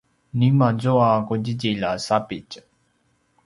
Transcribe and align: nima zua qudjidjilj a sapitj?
nima 0.39 0.67
zua 0.81 1.11
qudjidjilj 1.27 1.85
a 1.89 1.91
sapitj? 2.07 2.55